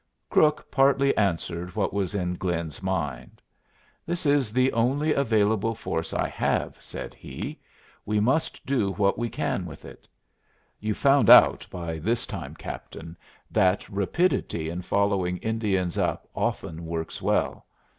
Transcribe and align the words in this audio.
Crook 0.31 0.65
partly 0.71 1.15
answered 1.15 1.75
what 1.75 1.93
was 1.93 2.15
in 2.15 2.33
Glynn's 2.33 2.81
mind. 2.81 3.39
"This 4.03 4.25
is 4.25 4.51
the 4.51 4.73
only 4.73 5.13
available 5.13 5.75
force 5.75 6.11
I 6.11 6.27
have," 6.27 6.75
said 6.81 7.13
he. 7.13 7.59
"We 8.03 8.19
must 8.19 8.65
do 8.65 8.93
what 8.93 9.19
we 9.19 9.29
can 9.29 9.63
with 9.67 9.85
it. 9.85 10.07
You've 10.79 10.97
found 10.97 11.29
out 11.29 11.67
by 11.69 11.99
this 11.99 12.25
time, 12.25 12.55
captain, 12.55 13.15
that 13.51 13.87
rapidity 13.89 14.71
in 14.71 14.81
following 14.81 15.37
Indians 15.37 15.99
up 15.99 16.27
often 16.33 16.87
works 16.87 17.21
well. 17.21 17.67